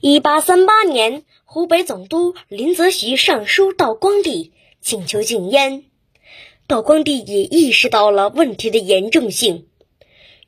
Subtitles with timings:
[0.00, 5.82] 一八三八年，湖北总督林则徐上书道光帝，请求禁烟。
[6.68, 9.66] 道光帝也意识到了问题的严重性，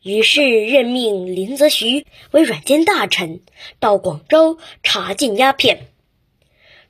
[0.04, 3.40] 于是任命林则徐为软件大臣，
[3.80, 5.88] 到广州查禁鸦片。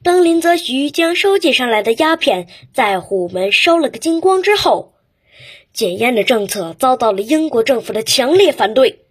[0.03, 4.93] 当林则徐将收集上来的鸦片在虎门烧了个精光之后，
[5.73, 9.07] 禁烟的政策遭到了英国政府的强烈反对。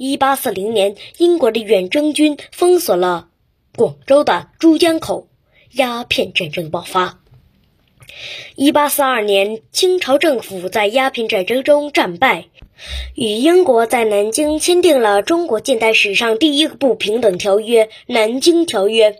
[0.00, 3.30] 一八四零年，英国的远征军封锁了
[3.74, 5.26] 广州的珠江口，
[5.72, 7.18] 鸦片战争爆发。
[8.54, 12.44] 一八四二年，清朝政府在鸦片战争中战败，
[13.16, 19.10] 与英国在南京签订了中国近代史上第一个不平等条约《南京条约》，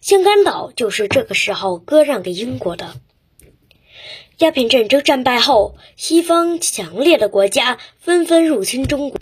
[0.00, 2.94] 香港岛就是这个时候割让给英国的。
[4.38, 9.19] 鸦片战争战败后，西方强烈的国家纷纷入侵中国。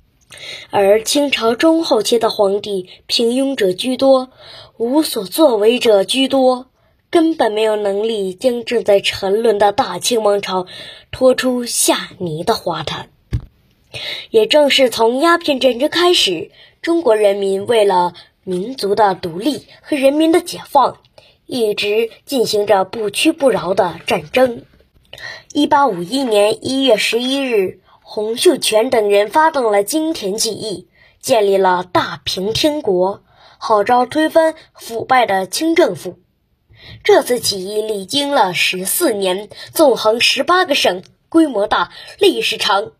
[0.70, 4.30] 而清朝中后期的皇帝平庸者居多，
[4.77, 6.66] 无所作为者居多，
[7.11, 10.66] 根本没有能力将正在沉沦的大清王朝
[11.10, 13.10] 拖出下泥的花坛。
[14.30, 16.51] 也正是从鸦片战争开始，
[16.83, 20.99] 中国人民为了民族的独立和人民的解放，
[21.46, 24.62] 一直进行着不屈不挠的战争。
[25.52, 27.80] 一八五一年一月十一日。
[28.10, 30.88] 洪秀全等人发动了金田起义，
[31.20, 33.23] 建立了大平天国，
[33.59, 36.18] 号召推翻腐败的清政府。
[37.04, 42.92] 这次起义历经了十四年，纵横十八个省，规模大，历史长，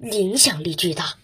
[0.00, 1.14] 影响力巨大。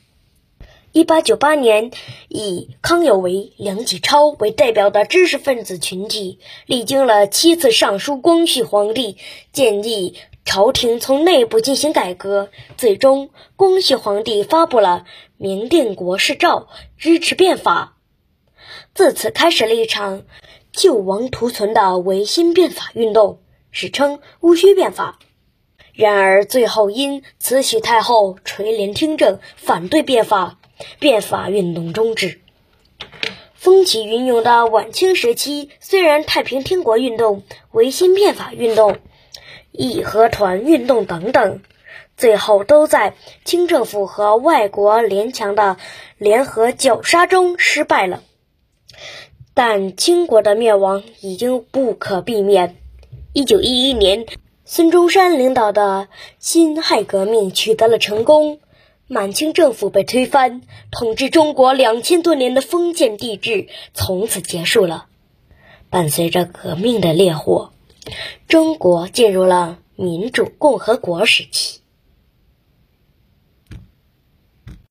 [0.93, 1.91] 一八九八年，
[2.29, 9.17] 以康有为、梁启超为代表的知识分子群体，历经了七次上书光绪皇帝，
[9.53, 10.15] 建议
[10.45, 12.51] 朝廷从内部进行改革。
[12.77, 15.05] 最终，光绪皇帝发布了
[15.37, 16.61] 《明定国事诏》，
[16.97, 17.97] 支持变法。
[18.95, 20.25] 自此，开始了一场
[20.73, 25.19] 救亡图存的维新变法运动，史称“戊戌变法”。
[25.95, 30.59] 然而，最后因慈禧太后垂帘听政，反对变法。
[30.99, 32.41] 变法运动终止。
[33.55, 38.99] 风起云涌的晚清时期，虽然太平天国运动、维新变法运动、
[39.77, 41.61] 义和团运动等等，
[42.17, 43.15] 最后都在
[43.45, 45.77] 清政府和外国联强的
[46.17, 48.23] 联合绞杀中失败了，
[49.53, 52.77] 但清国的灭亡已经不可避免。
[53.33, 54.27] 一九一一年，
[54.65, 56.07] 孙中山领导的
[56.39, 58.61] 辛亥革命取得了成功。
[59.07, 65.09] 满清政府被推翻，统治中国两千多年的封建帝制从此结束了。
[65.91, 67.74] 伴随着革命的烈火，
[68.49, 71.84] 中国进入了民主共和国时期。